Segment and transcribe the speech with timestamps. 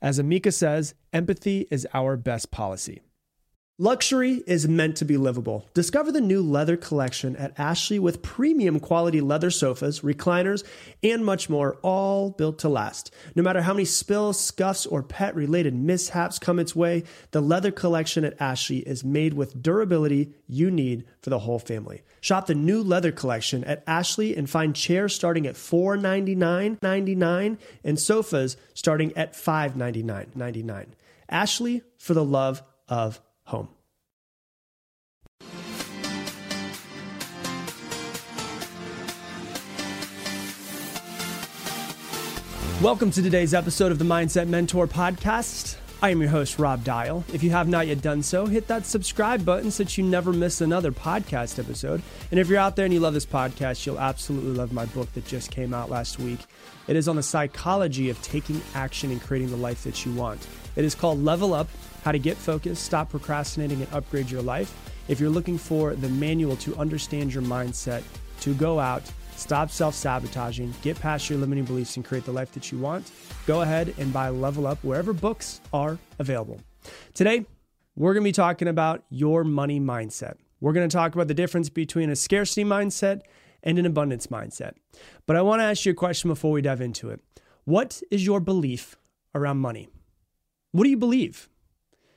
[0.00, 3.02] As Amica says, empathy is our best policy.
[3.80, 5.64] Luxury is meant to be livable.
[5.72, 10.64] Discover the new leather collection at Ashley with premium quality leather sofas, recliners,
[11.00, 13.14] and much more, all built to last.
[13.36, 17.70] No matter how many spills, scuffs, or pet related mishaps come its way, the leather
[17.70, 22.02] collection at Ashley is made with durability you need for the whole family.
[22.20, 28.56] Shop the new leather collection at Ashley and find chairs starting at $499.99 and sofas
[28.74, 30.86] starting at $599.99.
[31.28, 33.68] Ashley for the love of home.
[42.80, 45.76] Welcome to today's episode of the Mindset Mentor podcast.
[46.00, 47.24] I am your host, Rob Dial.
[47.32, 50.32] If you have not yet done so, hit that subscribe button so that you never
[50.32, 52.02] miss another podcast episode.
[52.30, 55.12] And if you're out there and you love this podcast, you'll absolutely love my book
[55.14, 56.38] that just came out last week.
[56.86, 60.46] It is on the psychology of taking action and creating the life that you want.
[60.76, 61.68] It is called Level Up
[62.04, 64.72] How to Get Focused, Stop Procrastinating, and Upgrade Your Life.
[65.08, 68.04] If you're looking for the manual to understand your mindset,
[68.42, 69.02] to go out,
[69.38, 73.10] stop self sabotaging, get past your limiting beliefs, and create the life that you want,
[73.46, 76.60] go ahead and buy Level Up wherever books are available.
[77.14, 77.46] Today,
[77.96, 80.34] we're going to be talking about your money mindset.
[80.60, 83.22] We're going to talk about the difference between a scarcity mindset
[83.62, 84.72] and an abundance mindset.
[85.26, 87.20] But I want to ask you a question before we dive into it.
[87.64, 88.96] What is your belief
[89.34, 89.88] around money?
[90.72, 91.48] What do you believe?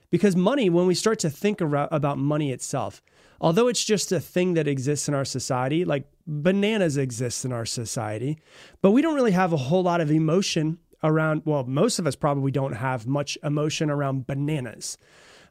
[0.09, 3.01] Because money, when we start to think about money itself,
[3.41, 7.65] although it's just a thing that exists in our society, like bananas exist in our
[7.65, 8.37] society,
[8.81, 12.15] but we don't really have a whole lot of emotion around, well, most of us
[12.15, 14.97] probably don't have much emotion around bananas,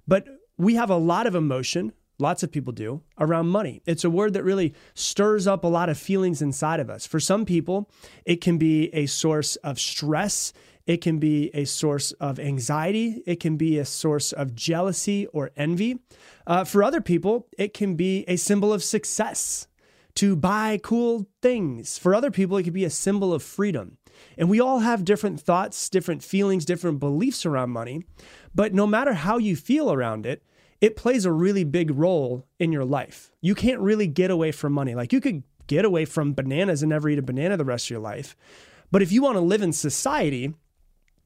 [0.06, 1.92] but we have a lot of emotion.
[2.18, 3.82] Lots of people do around money.
[3.86, 7.06] It's a word that really stirs up a lot of feelings inside of us.
[7.06, 7.90] For some people,
[8.26, 10.52] it can be a source of stress.
[10.90, 13.22] It can be a source of anxiety.
[13.24, 16.00] It can be a source of jealousy or envy.
[16.48, 19.68] Uh, for other people, it can be a symbol of success
[20.16, 21.96] to buy cool things.
[21.96, 23.98] For other people, it could be a symbol of freedom.
[24.36, 28.02] And we all have different thoughts, different feelings, different beliefs around money.
[28.52, 30.42] But no matter how you feel around it,
[30.80, 33.30] it plays a really big role in your life.
[33.40, 34.96] You can't really get away from money.
[34.96, 37.90] Like you could get away from bananas and never eat a banana the rest of
[37.90, 38.34] your life.
[38.90, 40.52] But if you want to live in society,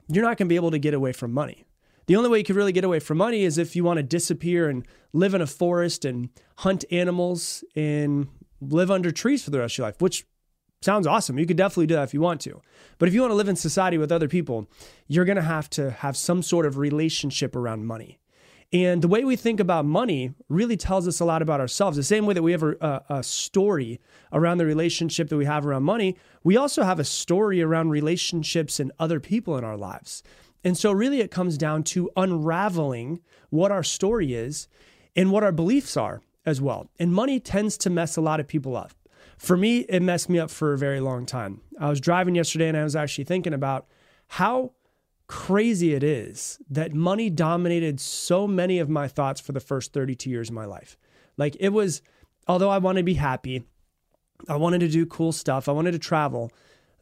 [0.08, 1.64] you're not going to be able to get away from money.
[2.06, 4.02] The only way you could really get away from money is if you want to
[4.02, 6.28] disappear and live in a forest and
[6.58, 8.28] hunt animals and
[8.60, 10.26] live under trees for the rest of your life, which
[10.82, 11.38] sounds awesome.
[11.38, 12.60] You could definitely do that if you want to.
[12.98, 14.68] But if you want to live in society with other people,
[15.08, 18.18] you're going to have to have some sort of relationship around money.
[18.72, 21.96] And the way we think about money really tells us a lot about ourselves.
[21.96, 24.00] The same way that we have a, a, story
[24.32, 28.80] around the relationship that we have around money, we also have a story around relationships
[28.80, 30.22] and other people in our lives.
[30.64, 33.20] And so, really, it comes down to unraveling
[33.50, 34.66] what our story is
[35.14, 36.90] and what our beliefs are as well.
[36.98, 38.92] And money tends to mess a lot of people up.
[39.38, 41.60] For me, it messed me up for a very long time.
[41.78, 43.86] I was driving yesterday and I was actually thinking about
[44.28, 44.72] how
[45.26, 50.28] crazy it is that money dominated so many of my thoughts for the first 32
[50.28, 50.96] years of my life.
[51.36, 52.02] Like it was,
[52.46, 53.64] although I wanted to be happy,
[54.48, 56.52] I wanted to do cool stuff, I wanted to travel,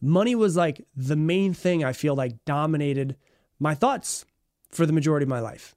[0.01, 3.17] money was like the main thing I feel like dominated
[3.59, 4.25] my thoughts
[4.71, 5.75] for the majority of my life.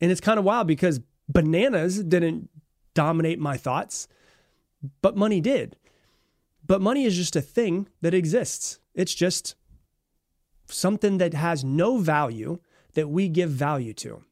[0.00, 2.50] And it's kind of wild because bananas didn't
[2.94, 4.08] dominate my thoughts,
[5.02, 5.76] but money did.
[6.66, 8.78] But money is just a thing that exists.
[8.94, 9.54] It's just
[10.66, 12.58] something that has no value
[12.94, 14.22] that we give value to.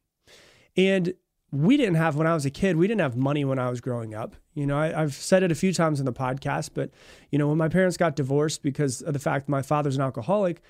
[0.76, 1.14] And
[1.50, 3.80] we didn't have when I was a kid, we didn't have money when I was
[3.80, 4.34] growing up.
[4.54, 6.90] You know, I, have said it a few times in the podcast, but
[7.30, 10.62] you know, when my parents got divorced because of the fact my father's an alcoholic,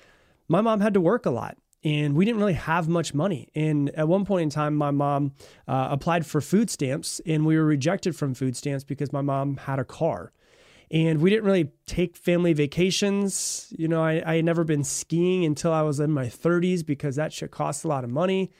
[0.47, 3.49] my mom had to work a lot and we didn't really have much money.
[3.55, 5.33] And at one point in time, my mom
[5.67, 9.57] uh, applied for food stamps, and we were rejected from food stamps because my mom
[9.57, 10.31] had a car
[10.91, 13.73] and we didn't really take family vacations.
[13.77, 17.15] You know, I, I had never been skiing until I was in my 30s because
[17.15, 18.51] that shit costs a lot of money.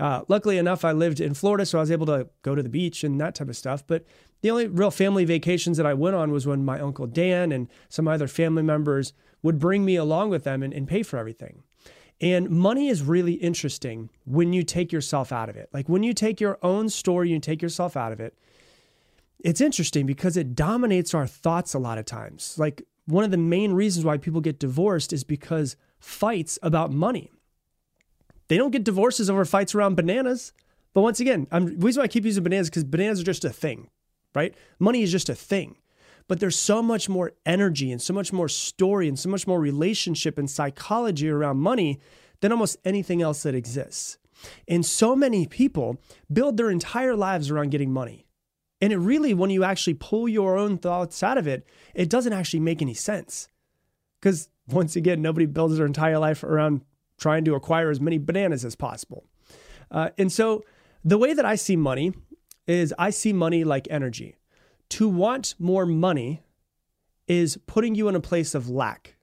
[0.00, 2.68] Uh, luckily enough, I lived in Florida, so I was able to go to the
[2.68, 3.84] beach and that type of stuff.
[3.86, 4.04] But
[4.42, 7.68] the only real family vacations that I went on was when my uncle Dan and
[7.88, 11.62] some other family members would bring me along with them and, and pay for everything.
[12.20, 15.68] And money is really interesting when you take yourself out of it.
[15.72, 18.36] Like when you take your own story, you take yourself out of it.
[19.40, 22.58] It's interesting because it dominates our thoughts a lot of times.
[22.58, 27.30] Like one of the main reasons why people get divorced is because fights about money.
[28.48, 30.52] They don't get divorces over fights around bananas.
[30.94, 33.44] But once again, I'm, the reason why I keep using bananas because bananas are just
[33.44, 33.88] a thing,
[34.34, 34.54] right?
[34.78, 35.76] Money is just a thing.
[36.26, 39.60] But there's so much more energy and so much more story and so much more
[39.60, 42.00] relationship and psychology around money
[42.40, 44.18] than almost anything else that exists.
[44.66, 45.98] And so many people
[46.32, 48.27] build their entire lives around getting money.
[48.80, 52.32] And it really, when you actually pull your own thoughts out of it, it doesn't
[52.32, 53.48] actually make any sense.
[54.20, 56.82] Because once again, nobody builds their entire life around
[57.18, 59.24] trying to acquire as many bananas as possible.
[59.90, 60.64] Uh, and so
[61.04, 62.12] the way that I see money
[62.66, 64.36] is I see money like energy.
[64.90, 66.42] To want more money
[67.26, 69.16] is putting you in a place of lack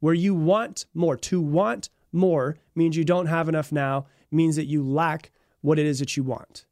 [0.00, 1.16] where you want more.
[1.16, 5.86] To want more means you don't have enough now, means that you lack what it
[5.86, 6.66] is that you want.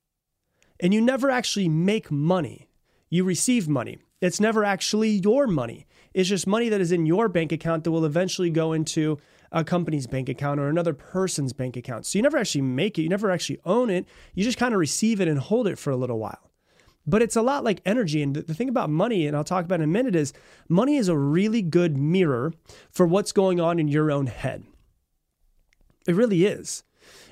[0.81, 2.69] And you never actually make money,
[3.08, 3.99] you receive money.
[4.20, 5.87] It's never actually your money.
[6.14, 9.19] It's just money that is in your bank account that will eventually go into
[9.52, 12.06] a company's bank account or another person's bank account.
[12.06, 14.06] So you never actually make it, you never actually own it.
[14.34, 16.50] You just kind of receive it and hold it for a little while.
[17.06, 18.23] But it's a lot like energy.
[18.23, 20.32] And the thing about money, and I'll talk about in a minute, is
[20.69, 22.52] money is a really good mirror
[22.90, 24.64] for what's going on in your own head.
[26.08, 26.82] It really is.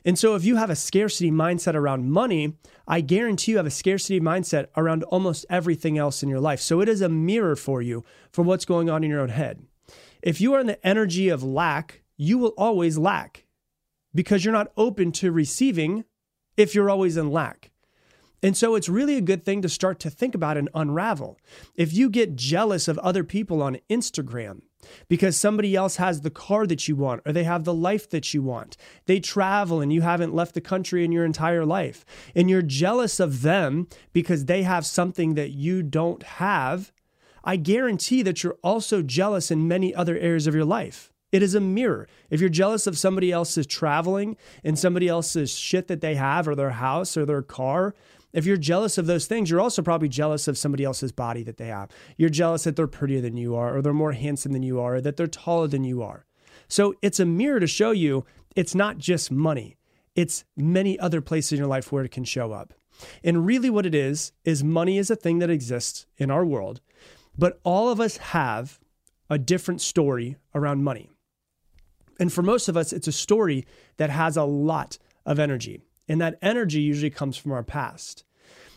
[0.05, 2.55] And so if you have a scarcity mindset around money,
[2.87, 6.61] I guarantee you have a scarcity mindset around almost everything else in your life.
[6.61, 9.65] So it is a mirror for you for what's going on in your own head.
[10.23, 13.45] If you are in the energy of lack, you will always lack
[14.15, 16.05] because you're not open to receiving
[16.57, 17.71] if you're always in lack.
[18.43, 21.39] And so it's really a good thing to start to think about and unravel.
[21.77, 24.61] If you get jealous of other people on Instagram
[25.09, 28.35] because somebody else has the car that you want or they have the life that
[28.35, 28.77] you want,
[29.07, 32.05] they travel and you haven't left the country in your entire life,
[32.35, 36.93] and you're jealous of them because they have something that you don't have,
[37.45, 41.13] I guarantee that you're also jealous in many other areas of your life.
[41.31, 42.07] It is a mirror.
[42.31, 46.55] If you're jealous of somebody else's traveling and somebody else's shit that they have or
[46.55, 47.93] their house or their car,
[48.35, 51.57] if you're jealous of those things, you're also probably jealous of somebody else's body that
[51.57, 51.89] they have.
[52.19, 54.97] You're jealous that they're prettier than you are, or they're more handsome than you are,
[54.97, 56.27] or that they're taller than you are.
[56.69, 58.27] So it's a mirror to show you
[58.57, 59.77] it's not just money,
[60.17, 62.75] it's many other places in your life where it can show up.
[63.23, 66.81] And really, what it is, is money is a thing that exists in our world,
[67.39, 68.81] but all of us have
[69.31, 71.11] a different story around money.
[72.21, 73.67] And for most of us, it's a story
[73.97, 75.83] that has a lot of energy.
[76.09, 78.24] And that energy usually comes from our past.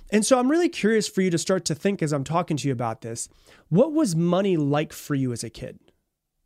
[0.09, 2.68] And so I'm really curious for you to start to think as I'm talking to
[2.68, 3.30] you about this
[3.69, 5.80] what was money like for you as a kid?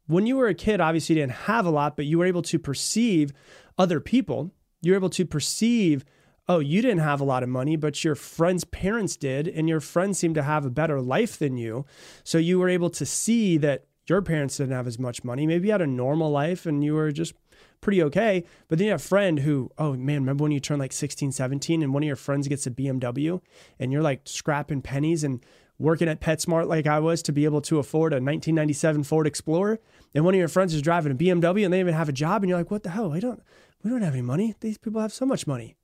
[0.08, 2.42] When you were a kid, obviously you didn't have a lot, but you were able
[2.44, 3.32] to perceive
[3.78, 4.52] other people.
[4.82, 6.04] You were able to perceive,
[6.48, 9.80] oh, you didn't have a lot of money, but your friend's parents did, and your
[9.80, 11.86] friends seemed to have a better life than you.
[12.24, 15.46] So you were able to see that your parents didn't have as much money.
[15.46, 17.34] Maybe you had a normal life and you were just
[17.82, 18.46] pretty okay.
[18.68, 21.32] But then you have a friend who, oh man, remember when you turn like 16,
[21.32, 23.42] 17 and one of your friends gets a BMW
[23.80, 25.44] and you're like scrapping pennies and
[25.78, 29.80] working at PetSmart like I was to be able to afford a 1997 Ford Explorer.
[30.14, 32.44] And one of your friends is driving a BMW and they even have a job.
[32.44, 33.10] And you're like, what the hell?
[33.10, 33.42] We don't,
[33.84, 34.56] we don't have any money.
[34.60, 35.76] These people have so much money.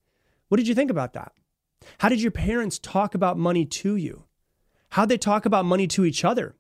[0.50, 1.34] What did you think about that?
[2.00, 4.24] How did your parents talk about money to you?
[4.92, 6.56] How'd they talk about money to each other?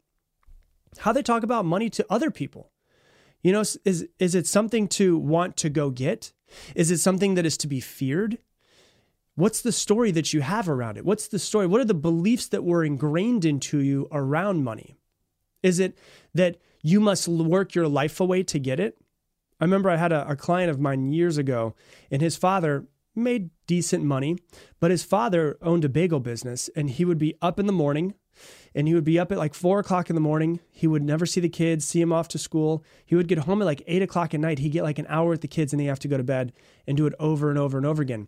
[1.00, 2.71] How they talk about money to other people?
[3.47, 6.33] You know, is is it something to want to go get?
[6.75, 8.39] Is it something that is to be feared?
[9.35, 11.05] What's the story that you have around it?
[11.05, 11.65] What's the story?
[11.65, 14.97] What are the beliefs that were ingrained into you around money?
[15.63, 15.97] Is it
[16.33, 18.97] that you must work your life away to get it?
[19.61, 21.73] I remember I had a, a client of mine years ago,
[22.11, 22.85] and his father
[23.15, 24.35] made decent money,
[24.81, 28.13] but his father owned a bagel business, and he would be up in the morning
[28.75, 30.60] and he would be up at like four o'clock in the morning.
[30.72, 32.84] He would never see the kids, see him off to school.
[33.06, 34.60] He would get home at like eight o'clock at night.
[34.60, 36.24] He'd get like an hour with the kids and then he have to go to
[36.24, 36.53] bed
[36.86, 38.27] and do it over and over and over again.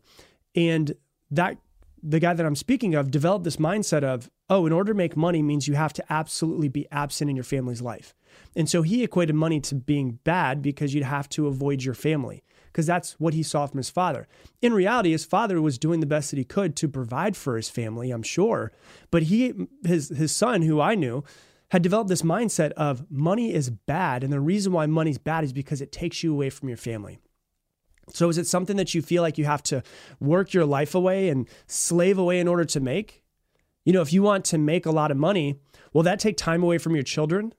[0.56, 0.94] And
[1.32, 1.58] that
[2.02, 5.18] the guy that I'm speaking of developed this mindset of, oh, in order to make
[5.18, 8.16] money means you have to absolutely be absent in your family's life.
[8.56, 12.44] And so he equated money to being bad because you'd have to avoid your family
[12.72, 14.28] because that's what he saw from his father.
[14.62, 17.70] In reality, his father was doing the best that he could to provide for his
[17.70, 18.72] family, I'm sure.
[19.12, 21.24] But he his his son, who I knew,
[21.72, 24.24] had developed this mindset of money is bad.
[24.24, 27.20] And the reason why money's bad is because it takes you away from your family.
[28.12, 29.84] So is it something that you feel like you have to
[30.20, 33.24] work your life away and slave away in order to make?
[33.86, 35.60] You know, if you want to make a lot of money,
[35.94, 37.54] will that take time away from your children?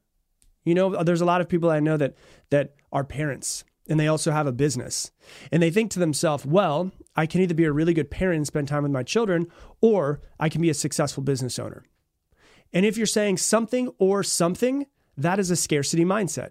[0.64, 2.16] You know, there's a lot of people I know that
[2.50, 5.10] that are parents and they also have a business.
[5.52, 8.46] And they think to themselves, well, I can either be a really good parent and
[8.46, 9.48] spend time with my children,
[9.80, 11.84] or I can be a successful business owner.
[12.72, 16.50] And if you're saying something or something, that is a scarcity mindset.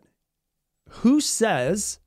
[0.90, 2.00] Who says,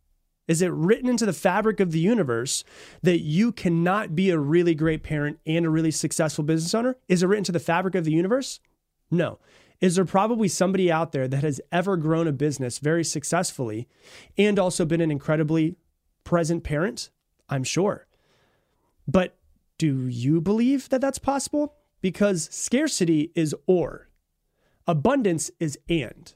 [0.49, 2.62] is it written into the fabric of the universe
[3.03, 6.97] that you cannot be a really great parent and a really successful business owner?
[7.09, 8.61] Is it written to the fabric of the universe?
[9.11, 9.39] No.
[9.83, 13.89] Is there probably somebody out there that has ever grown a business very successfully
[14.39, 15.75] and also been an incredibly
[16.23, 17.11] present parent?
[17.51, 18.07] I'm sure.
[19.09, 19.37] But
[19.79, 21.75] do you believe that that's possible?
[22.01, 24.09] Because scarcity is or,
[24.87, 26.33] abundance is and.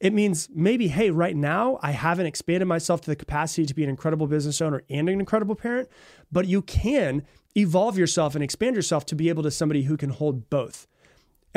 [0.00, 3.84] It means maybe, hey, right now I haven't expanded myself to the capacity to be
[3.84, 5.90] an incredible business owner and an incredible parent,
[6.32, 10.10] but you can evolve yourself and expand yourself to be able to somebody who can
[10.10, 10.86] hold both.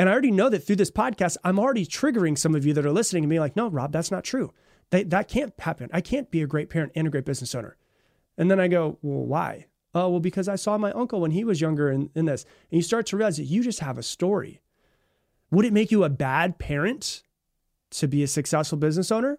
[0.02, 2.84] And I already know that through this podcast, I'm already triggering some of you that
[2.84, 4.52] are listening and being like, no, Rob, that's not true.
[4.90, 5.90] That, that can't happen.
[5.92, 7.76] I can't be a great parent and a great business owner.
[8.36, 9.66] And then I go, well, why?
[9.94, 12.44] Oh, well, because I saw my uncle when he was younger in, in this.
[12.72, 14.60] And you start to realize that you just have a story.
[15.52, 17.22] Would it make you a bad parent
[17.90, 19.38] to be a successful business owner?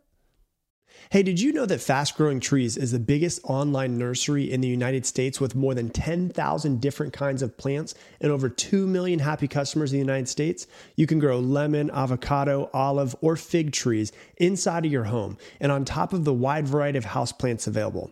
[1.10, 4.68] Hey, did you know that Fast Growing Trees is the biggest online nursery in the
[4.68, 9.48] United States with more than 10,000 different kinds of plants and over 2 million happy
[9.48, 10.66] customers in the United States?
[10.96, 15.86] You can grow lemon, avocado, olive, or fig trees inside of your home and on
[15.86, 18.12] top of the wide variety of houseplants available.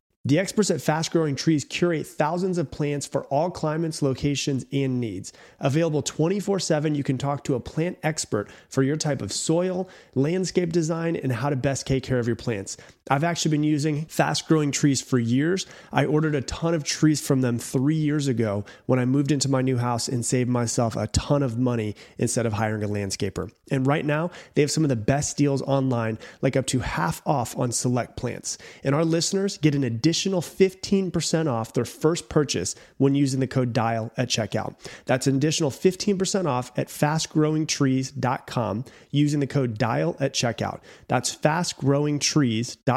[0.23, 5.01] The experts at Fast Growing Trees curate thousands of plants for all climates, locations, and
[5.01, 5.33] needs.
[5.59, 9.89] Available 24 7, you can talk to a plant expert for your type of soil,
[10.13, 12.77] landscape design, and how to best take care of your plants.
[13.09, 15.65] I've actually been using Fast Growing Trees for years.
[15.91, 19.49] I ordered a ton of trees from them three years ago when I moved into
[19.49, 23.51] my new house and saved myself a ton of money instead of hiring a landscaper.
[23.69, 27.21] And right now, they have some of the best deals online, like up to half
[27.25, 28.57] off on select plants.
[28.83, 33.47] And our listeners get an additional additional 15% off their first purchase when using the
[33.47, 34.75] code DIAL at checkout.
[35.05, 40.81] That's an additional 15% off at fastgrowingtrees.com using the code DIAL at checkout.
[41.07, 42.90] That's fastgrowingtrees.com,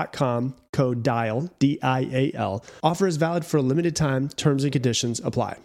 [0.73, 2.65] code DIAL, D I A L.
[2.83, 5.57] Offer is valid for a limited time, terms and conditions apply.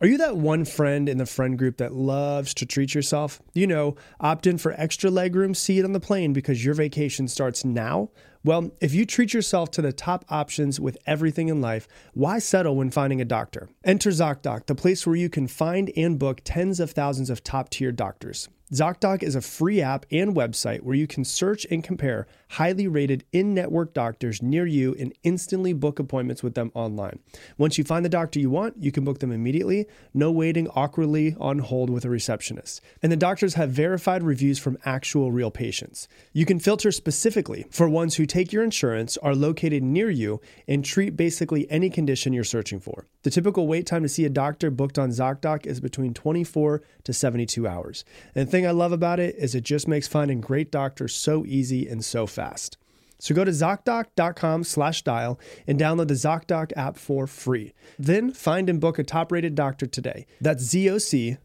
[0.00, 3.40] Are you that one friend in the friend group that loves to treat yourself?
[3.54, 7.64] You know, opt in for extra legroom seat on the plane because your vacation starts
[7.64, 8.10] now
[8.44, 12.76] well, if you treat yourself to the top options with everything in life, why settle
[12.76, 13.70] when finding a doctor?
[13.84, 17.70] Enter ZocDoc, the place where you can find and book tens of thousands of top
[17.70, 18.50] tier doctors.
[18.74, 23.24] ZocDoc is a free app and website where you can search and compare highly rated
[23.30, 27.20] in network doctors near you and instantly book appointments with them online.
[27.56, 31.36] Once you find the doctor you want, you can book them immediately, no waiting awkwardly
[31.38, 32.80] on hold with a receptionist.
[33.00, 36.08] And the doctors have verified reviews from actual real patients.
[36.32, 40.84] You can filter specifically for ones who take your insurance, are located near you, and
[40.84, 43.06] treat basically any condition you're searching for.
[43.22, 47.12] The typical wait time to see a doctor booked on ZocDoc is between 24 to
[47.12, 48.04] 72 hours.
[48.34, 51.44] And the thing I love about it is it just makes finding great doctors so
[51.44, 52.78] easy and so fast.
[53.18, 57.74] So go to ZocDoc.com slash dial and download the ZocDoc app for free.
[57.98, 60.26] Then find and book a top-rated doctor today.
[60.40, 61.44] That's ZocDoc.com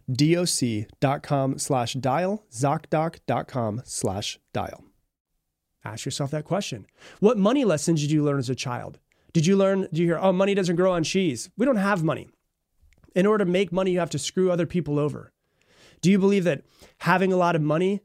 [1.60, 4.84] slash dial, ZocDoc.com slash dial.
[5.86, 6.88] Ask yourself that question.
[7.20, 9.00] What money lessons did you learn as a child?
[9.32, 11.50] Did you learn, do you hear, oh, money doesn't grow on cheese?
[11.56, 12.30] We don't have money.
[13.16, 15.32] In order to make money, you have to screw other people over.
[16.02, 16.64] Do you believe that
[17.00, 18.02] having a lot of money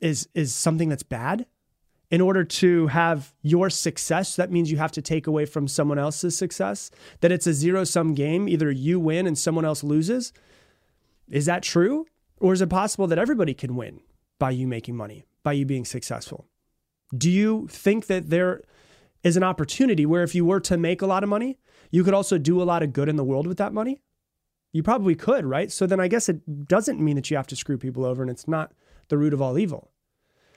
[0.00, 1.46] is, is something that's bad?
[2.10, 5.98] In order to have your success, that means you have to take away from someone
[5.98, 8.48] else's success, that it's a zero sum game.
[8.48, 10.32] Either you win and someone else loses.
[11.30, 12.04] Is that true?
[12.38, 14.00] Or is it possible that everybody can win
[14.38, 16.46] by you making money, by you being successful?
[17.16, 18.62] Do you think that there
[19.22, 21.58] is an opportunity where if you were to make a lot of money,
[21.90, 24.02] you could also do a lot of good in the world with that money?
[24.72, 25.70] You probably could, right?
[25.70, 28.30] So then I guess it doesn't mean that you have to screw people over and
[28.30, 28.72] it's not
[29.08, 29.90] the root of all evil.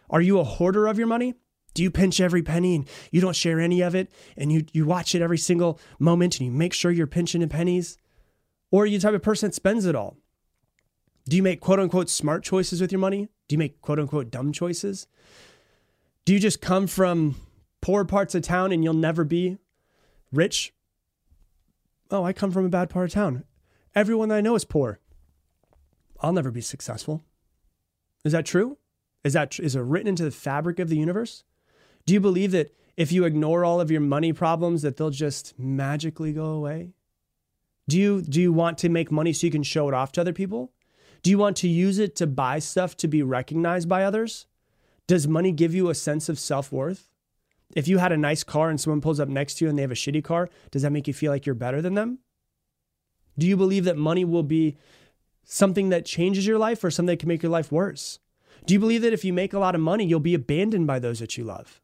[0.10, 1.36] Are you a hoarder of your money?
[1.74, 4.86] Do you pinch every penny and you don't share any of it and you, you
[4.86, 7.98] watch it every single moment and you make sure you're pinching in pennies?
[8.72, 10.18] Or are you the type of person that spends it all?
[11.28, 13.28] Do you make quote unquote smart choices with your money?
[13.48, 15.08] Do you make quote unquote dumb choices?
[16.24, 17.36] Do you just come from
[17.82, 19.58] poor parts of town and you'll never be
[20.32, 20.74] rich?
[22.10, 23.44] Oh, I come from a bad part of town.
[23.96, 25.00] Everyone I know is poor.
[26.20, 27.24] I'll never be successful.
[28.26, 28.78] Is that true?
[29.24, 31.44] Is that is it written into the fabric of the universe?
[32.06, 35.58] Do you believe that if you ignore all of your money problems that they'll just
[35.58, 36.94] magically go away?
[37.88, 40.22] Do you do you want to make money so you can show it off to
[40.22, 40.74] other people?
[41.24, 44.46] Do you want to use it to buy stuff to be recognized by others?
[45.08, 47.10] Does money give you a sense of self-worth?
[47.76, 49.82] If you had a nice car and someone pulls up next to you and they
[49.82, 52.20] have a shitty car, does that make you feel like you're better than them?
[53.38, 54.78] Do you believe that money will be
[55.44, 58.20] something that changes your life or something that can make your life worse?
[58.66, 61.00] Do you believe that if you make a lot of money, you'll be abandoned by
[61.00, 61.82] those that you love?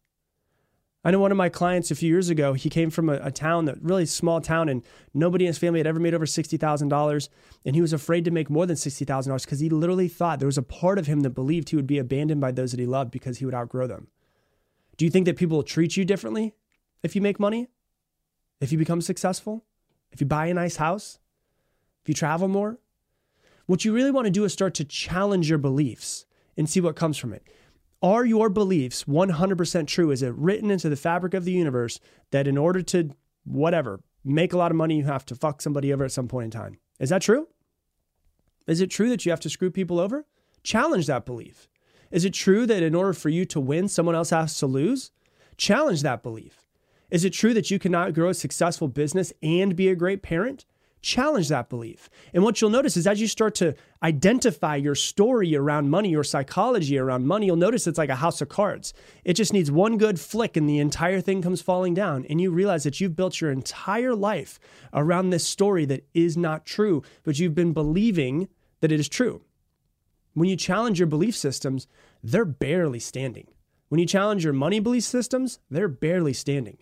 [1.04, 3.32] I know one of my clients a few years ago, he came from a, a
[3.32, 4.84] town that really small town and
[5.16, 7.30] nobody in his family had ever made over $60,000.
[7.66, 10.60] And he was afraid to make more than $60,000 because he literally thought there was
[10.60, 13.10] a part of him that believed he would be abandoned by those that he loved
[13.10, 14.08] because he would outgrow them.
[14.98, 16.54] Do you think that people will treat you differently
[17.02, 17.68] if you make money?
[18.60, 19.66] If you become successful?
[20.12, 21.18] If you buy a nice house?
[22.04, 22.80] If you travel more?
[23.66, 26.26] What you really want to do is start to challenge your beliefs
[26.58, 27.48] and see what comes from it.
[28.02, 30.10] Are your beliefs 100% true?
[30.10, 32.00] Is it written into the fabric of the universe
[32.32, 33.12] that in order to,
[33.44, 36.46] whatever, make a lot of money, you have to fuck somebody over at some point
[36.46, 36.80] in time?
[37.00, 37.48] Is that true?
[38.66, 40.26] Is it true that you have to screw people over?
[40.64, 41.68] Challenge that belief.
[42.10, 45.12] Is it true that in order for you to win, someone else has to lose?
[45.58, 46.66] Challenge that belief.
[47.12, 50.66] Is it true that you cannot grow a successful business and be a great parent?
[51.02, 52.10] Challenge that belief.
[52.34, 56.24] And what you'll notice is as you start to identify your story around money, your
[56.24, 58.94] psychology around money, you'll notice it's like a house of cards.
[59.24, 62.26] It just needs one good flick and the entire thing comes falling down.
[62.30, 64.60] And you realize that you've built your entire life
[64.94, 68.48] around this story that is not true, but you've been believing
[68.82, 69.44] that it is true.
[70.34, 71.88] When you challenge your belief systems,
[72.24, 73.48] they're barely standing.
[73.90, 76.78] When you challenge your money belief systems, they're barely standing.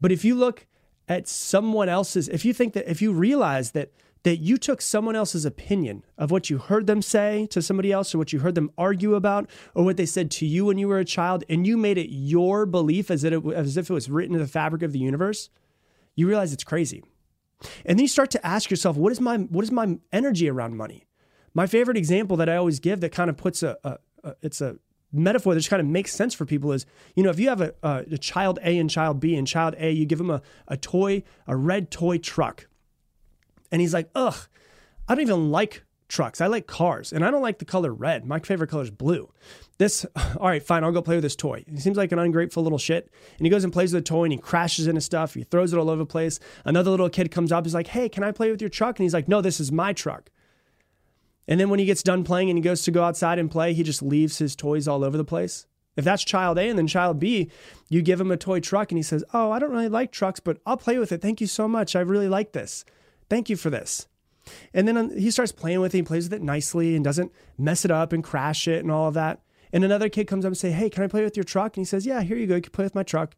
[0.00, 0.66] But if you look
[1.08, 3.92] at someone else's if you think that if you realize that
[4.24, 8.14] that you took someone else's opinion of what you heard them say to somebody else
[8.14, 10.88] or what you heard them argue about or what they said to you when you
[10.88, 14.10] were a child and you made it your belief as, it, as if it was
[14.10, 15.50] written in the fabric of the universe
[16.18, 17.04] you realize it's crazy.
[17.86, 20.76] And then you start to ask yourself what is my what is my energy around
[20.76, 21.06] money?
[21.54, 24.60] My favorite example that i always give that kind of puts a, a, a it's
[24.60, 24.76] a
[25.12, 27.60] metaphor that just kind of makes sense for people is, you know, if you have
[27.60, 30.42] a, a, a child A and child B, and child A, you give him a,
[30.66, 32.66] a toy, a red toy truck.
[33.70, 34.36] And he's like, ugh,
[35.08, 36.40] I don't even like trucks.
[36.40, 38.24] I like cars, and I don't like the color red.
[38.24, 39.30] My favorite color is blue.
[39.78, 40.04] This,
[40.38, 41.64] all right, fine, I'll go play with this toy.
[41.68, 43.10] He seems like an ungrateful little shit.
[43.38, 45.34] And he goes and plays with the toy and he crashes into stuff.
[45.34, 46.40] He throws it all over the place.
[46.64, 48.98] Another little kid comes up, he's like, hey, can I play with your truck?
[48.98, 50.30] And he's like, no, this is my truck.
[51.48, 53.72] And then when he gets done playing and he goes to go outside and play,
[53.72, 55.66] he just leaves his toys all over the place.
[55.96, 57.50] If that's child A and then child B,
[57.88, 60.38] you give him a toy truck and he says, Oh, I don't really like trucks,
[60.38, 61.20] but I'll play with it.
[61.20, 61.96] Thank you so much.
[61.96, 62.84] I really like this.
[63.28, 64.06] Thank you for this.
[64.72, 65.98] And then um, he starts playing with it.
[65.98, 69.08] He plays with it nicely and doesn't mess it up and crash it and all
[69.08, 69.40] of that.
[69.72, 71.76] And another kid comes up and say, Hey, can I play with your truck?
[71.76, 72.56] And he says, Yeah, here you go.
[72.56, 73.34] You can play with my truck.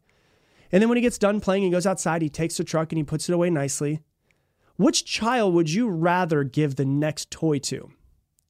[0.71, 2.97] And then when he gets done playing, he goes outside, he takes the truck and
[2.97, 4.01] he puts it away nicely.
[4.77, 7.91] Which child would you rather give the next toy to?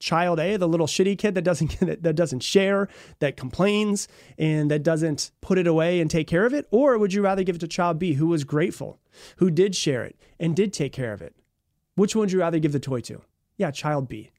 [0.02, 4.84] Child A, the little shitty kid that doesn't that doesn't share, that complains, and that
[4.84, 6.68] doesn't put it away and take care of it?
[6.72, 9.00] Or would you rather give it to child B, who was grateful,
[9.38, 11.36] who did share it and did take care of it?
[11.96, 13.22] Which one would you rather give the toy to?
[13.58, 14.32] Yeah, child B.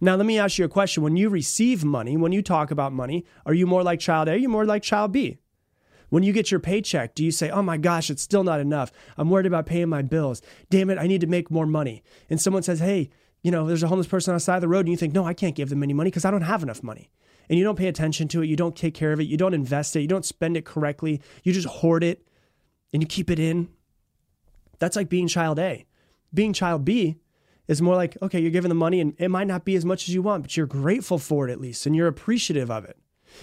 [0.00, 1.02] Now, let me ask you a question.
[1.02, 4.32] When you receive money, when you talk about money, are you more like child A?
[4.32, 5.38] Are you more like child B?
[6.10, 8.90] When you get your paycheck, do you say, oh my gosh, it's still not enough?
[9.16, 10.42] I'm worried about paying my bills.
[10.68, 12.02] Damn it, I need to make more money.
[12.28, 13.10] And someone says, hey,
[13.42, 15.14] you know, there's a homeless person on the side of the road and you think,
[15.14, 17.10] no, I can't give them any money because I don't have enough money.
[17.48, 18.46] And you don't pay attention to it.
[18.46, 19.24] You don't take care of it.
[19.24, 20.02] You don't invest it.
[20.02, 21.20] You don't spend it correctly.
[21.42, 22.26] You just hoard it
[22.92, 23.68] and you keep it in.
[24.78, 25.86] That's like being child A.
[26.32, 27.16] Being child B
[27.66, 30.08] is more like, okay, you're giving the money and it might not be as much
[30.08, 32.96] as you want, but you're grateful for it at least and you're appreciative of it.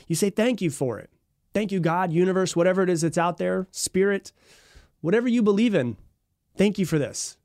[0.08, 1.10] You say thank you for it.
[1.54, 4.32] Thank you, God, universe, whatever it is that's out there, spirit,
[5.02, 5.98] whatever you believe in.
[6.56, 7.37] Thank you for this.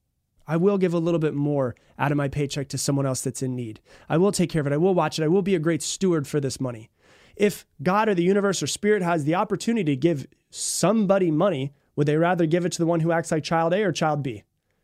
[0.53, 3.43] I will give a little bit more out of my paycheck to someone else that's
[3.43, 3.81] in need.
[4.07, 4.75] I will take care of it.
[4.75, 5.25] I will watch it.
[5.25, 6.91] I will be a great steward for this money.
[7.37, 12.07] If God or the universe or spirit has the opportunity to give somebody money, would
[12.07, 14.43] they rather give it to the one who acts like child A or child B?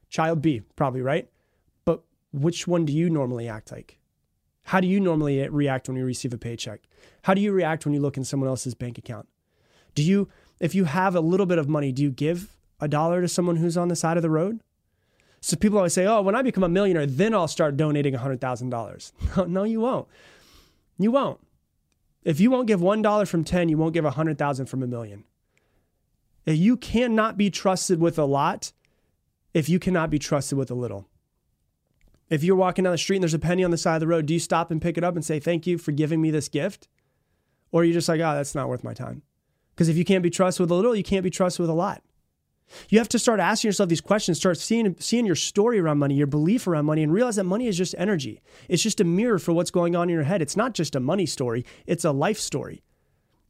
[0.08, 1.28] Child B, probably, right?
[1.84, 2.02] But
[2.32, 3.98] which one do you normally act like?
[4.62, 6.80] How do you normally react when you receive a paycheck?
[7.24, 9.28] How do you react when you look in someone else's bank account?
[9.94, 13.20] Do you, if you have a little bit of money, do you give a dollar
[13.20, 14.60] to someone who's on the side of the road?
[15.40, 19.12] So people always say, oh, when I become a millionaire, then I'll start donating $100,000.
[19.36, 20.08] No, no, you won't.
[20.98, 21.40] You won't.
[22.24, 25.24] If you won't give $1 from 10, you won't give 100,000 from a million.
[26.46, 28.72] Eh, you cannot be trusted with a lot
[29.54, 31.08] if you cannot be trusted with a little.
[32.28, 34.06] If you're walking down the street and there's a penny on the side of the
[34.06, 36.30] road, do you stop and pick it up and say, Thank you for giving me
[36.30, 36.88] this gift?
[37.72, 39.22] Or are you just like, Oh, that's not worth my time?
[39.74, 41.74] Because if you can't be trusted with a little, you can't be trusted with a
[41.74, 42.02] lot.
[42.88, 46.14] You have to start asking yourself these questions, start seeing, seeing your story around money,
[46.14, 48.40] your belief around money, and realize that money is just energy.
[48.68, 50.42] It's just a mirror for what's going on in your head.
[50.42, 52.82] It's not just a money story, it's a life story.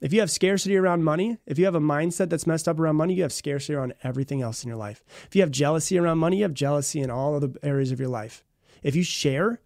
[0.00, 2.96] If you have scarcity around money, if you have a mindset that's messed up around
[2.96, 5.02] money, you have scarcity around everything else in your life.
[5.26, 7.98] If you have jealousy around money, you have jealousy in all of the areas of
[7.98, 8.44] your life.
[8.83, 9.61] If you share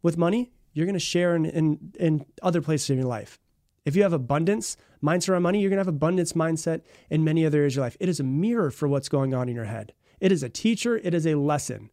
[0.00, 3.40] with money, you're going to share in, in, in other places in your life.
[3.84, 7.44] If you have abundance mindset around money, you're going to have abundance mindset in many
[7.44, 7.96] other areas of your life.
[8.00, 9.92] It is a mirror for what's going on in your head.
[10.20, 11.90] It is a teacher, it is a lesson.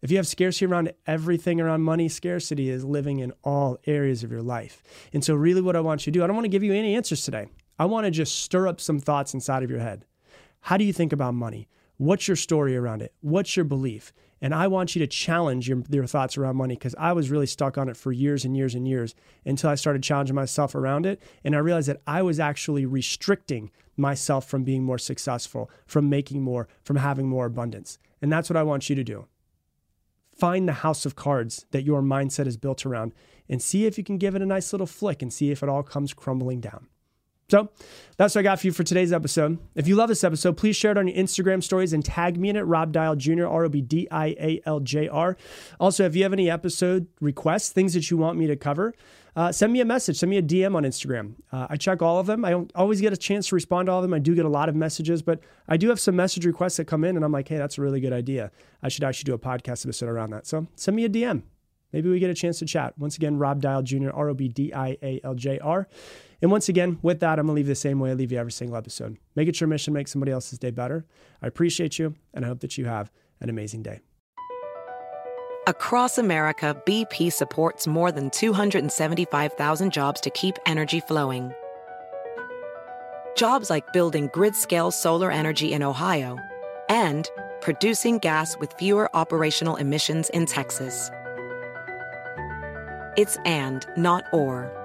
[0.00, 4.32] If you have scarcity around everything around money, scarcity is living in all areas of
[4.32, 4.82] your life.
[5.12, 6.72] And so, really, what I want you to do, I don't want to give you
[6.72, 7.46] any answers today.
[7.78, 10.04] I want to just stir up some thoughts inside of your head.
[10.62, 11.68] How do you think about money?
[11.96, 13.14] What's your story around it?
[13.20, 14.12] What's your belief?
[14.40, 17.46] And I want you to challenge your, your thoughts around money because I was really
[17.46, 19.14] stuck on it for years and years and years
[19.46, 21.22] until I started challenging myself around it.
[21.44, 26.42] And I realized that I was actually restricting myself from being more successful, from making
[26.42, 27.98] more, from having more abundance.
[28.20, 29.26] And that's what I want you to do.
[30.34, 33.12] Find the house of cards that your mindset is built around
[33.48, 35.68] and see if you can give it a nice little flick and see if it
[35.68, 36.88] all comes crumbling down.
[37.48, 37.70] So
[38.16, 39.58] that's what I got for you for today's episode.
[39.74, 42.48] If you love this episode, please share it on your Instagram stories and tag me
[42.48, 45.36] in it, Rob Dial Jr., R O B D I A L J R.
[45.78, 48.94] Also, if you have any episode requests, things that you want me to cover,
[49.34, 51.34] uh, send me a message, send me a DM on Instagram.
[51.50, 52.44] Uh, I check all of them.
[52.44, 54.14] I don't always get a chance to respond to all of them.
[54.14, 56.86] I do get a lot of messages, but I do have some message requests that
[56.86, 58.50] come in, and I'm like, hey, that's a really good idea.
[58.82, 60.46] I should actually do a podcast episode around that.
[60.46, 61.42] So send me a DM.
[61.92, 62.98] Maybe we get a chance to chat.
[62.98, 65.88] Once again, Rob Dial Jr., R O B D I A L J R.
[66.42, 68.38] And once again, with that, I'm going to leave the same way I leave you
[68.38, 69.16] every single episode.
[69.36, 71.06] Make it your mission, make somebody else's day better.
[71.40, 74.00] I appreciate you, and I hope that you have an amazing day.
[75.68, 81.52] Across America, BP supports more than 275,000 jobs to keep energy flowing.
[83.36, 86.36] Jobs like building grid scale solar energy in Ohio
[86.88, 91.08] and producing gas with fewer operational emissions in Texas.
[93.16, 94.81] It's and, not or.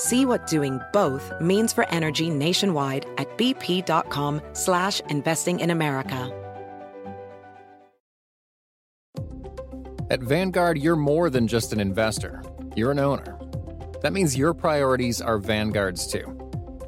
[0.00, 6.34] See what doing both means for energy nationwide at bp.com slash investing in America.
[10.08, 12.42] At Vanguard, you're more than just an investor.
[12.74, 13.38] You're an owner.
[14.00, 16.34] That means your priorities are Vanguard's too.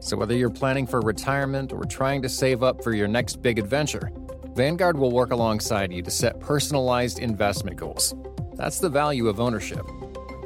[0.01, 3.59] So whether you're planning for retirement or trying to save up for your next big
[3.59, 4.11] adventure,
[4.55, 8.15] Vanguard will work alongside you to set personalized investment goals.
[8.55, 9.85] That's the value of ownership.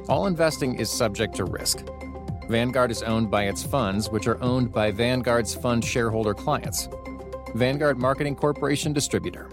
[0.09, 1.87] All investing is subject to risk.
[2.48, 6.88] Vanguard is owned by its funds, which are owned by Vanguard's fund shareholder clients.
[7.54, 9.50] Vanguard Marketing Corporation Distributor.